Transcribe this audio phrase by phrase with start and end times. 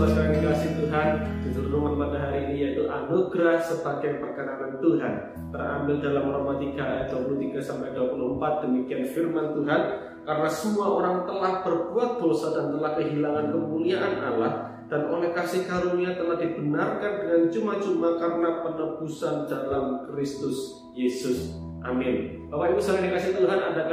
[0.00, 1.08] berdasarkan kasih Tuhan
[1.44, 5.12] di seluruh pada hari ini yaitu anugerah sebagai perkenanan Tuhan
[5.52, 9.80] terambil dalam Roma 3 ayat 23 sampai 24 demikian firman Tuhan
[10.24, 14.52] karena semua orang telah berbuat dosa dan telah kehilangan kemuliaan Allah
[14.88, 21.60] dan oleh kasih karunia telah dibenarkan dengan cuma-cuma karena penebusan dalam Kristus Yesus.
[21.84, 22.48] Amin.
[22.48, 23.86] Bapak Ibu saudara dikasih Tuhan, ada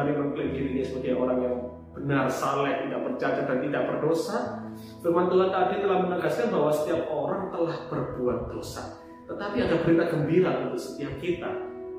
[0.00, 1.56] berani mengklaim dirinya sebagai orang yang
[1.92, 4.38] benar, saleh, tidak bercacat dan tidak berdosa?
[5.04, 8.96] Firman Tuhan tadi telah menegaskan bahwa setiap orang telah berbuat dosa.
[9.28, 11.50] Tetapi ada berita gembira untuk setiap kita.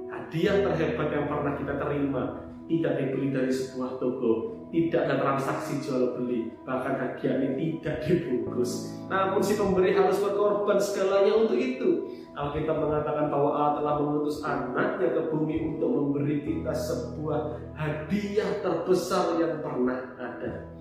[0.10, 2.24] Hadiah terhebat yang pernah kita terima
[2.72, 8.96] tidak dibeli dari sebuah toko, tidak ada transaksi jual beli, bahkan hadiah ini tidak dibungkus.
[9.12, 12.08] Namun si pemberi harus berkorban segalanya untuk itu.
[12.32, 19.36] Alkitab mengatakan bahwa Allah telah mengutus anaknya ke bumi untuk memberi kita sebuah hadiah terbesar
[19.36, 20.72] yang pernah ada.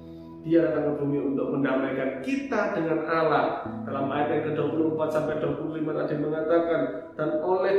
[0.40, 3.66] Dia datang ke bumi untuk mendamaikan kita dengan Allah.
[3.84, 6.80] Dalam ayat yang ke-24 sampai 25 tadi mengatakan,
[7.12, 7.76] dan oleh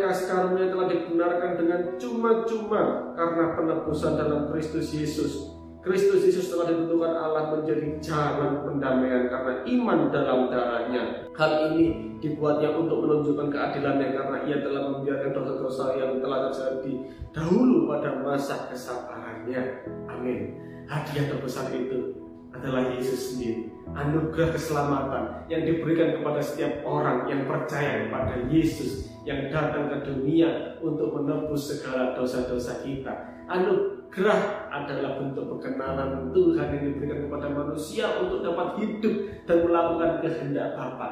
[1.22, 5.54] dibenarkan dengan cuma-cuma karena penebusan dalam Kristus Yesus.
[5.86, 11.30] Kristus Yesus telah ditentukan Allah menjadi jalan pendamaian karena iman dalam darahnya.
[11.38, 16.94] Hal ini dibuatnya untuk menunjukkan keadilannya karena ia telah membiarkan dosa-dosa yang telah terjadi
[17.34, 19.62] dahulu pada masa kesabarannya.
[20.10, 20.58] Amin.
[20.90, 22.18] Hadiah terbesar itu
[22.50, 23.70] adalah Yesus sendiri.
[23.92, 30.80] Anugerah keselamatan yang diberikan kepada setiap orang yang percaya kepada Yesus yang datang ke dunia
[30.80, 33.12] untuk menebus segala dosa-dosa kita.
[33.52, 40.74] Anugerah adalah bentuk perkenalan Tuhan yang diberikan kepada manusia untuk dapat hidup dan melakukan kehendak
[40.80, 41.10] Bapa.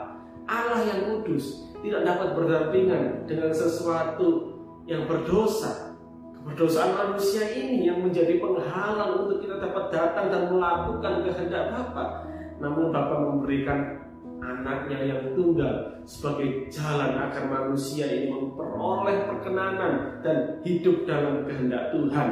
[0.50, 4.56] Allah yang kudus tidak dapat berdampingan dengan sesuatu
[4.90, 5.90] yang berdosa
[6.40, 12.26] Berdosaan manusia ini yang menjadi penghalang untuk kita dapat datang dan melakukan kehendak Bapa.
[12.90, 14.00] Bapa memberikan
[14.40, 22.30] anaknya yang tunggal sebagai jalan agar manusia ini memperoleh perkenanan dan hidup dalam kehendak Tuhan.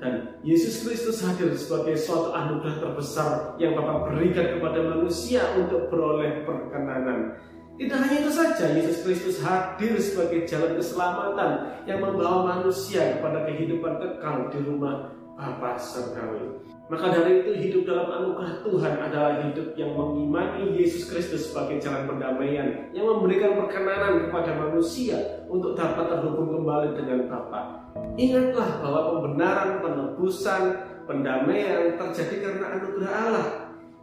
[0.00, 6.40] Dan Yesus Kristus hadir sebagai suatu anugerah terbesar yang Bapak berikan kepada manusia untuk beroleh
[6.48, 7.36] perkenanan.
[7.76, 14.00] Tidak hanya itu saja, Yesus Kristus hadir sebagai jalan keselamatan yang membawa manusia kepada kehidupan
[14.00, 16.62] kekal di rumah Bapa Surgawi.
[16.90, 22.10] Maka dari itu hidup dalam anugerah Tuhan adalah hidup yang mengimani Yesus Kristus sebagai jalan
[22.10, 27.86] pendamaian yang memberikan perkenanan kepada manusia untuk dapat terhubung kembali dengan Bapa.
[28.18, 30.62] Ingatlah bahwa pembenaran, penebusan,
[31.06, 33.48] pendamaian terjadi karena anugerah Allah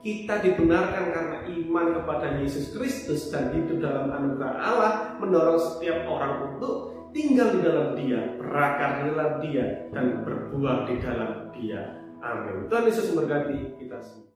[0.06, 6.56] kita dibenarkan karena iman kepada Yesus Kristus dan hidup dalam anugerah Allah mendorong setiap orang
[6.56, 11.82] untuk tinggal di dalam Dia, berakar di dalam Dia, dan berbuah di dalam Dia.
[12.18, 12.66] Amin.
[12.66, 14.26] Tuhan Yesus memberkati kita semua.